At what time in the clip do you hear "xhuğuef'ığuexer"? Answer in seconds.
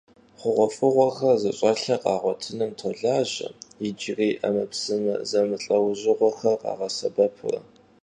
0.39-1.35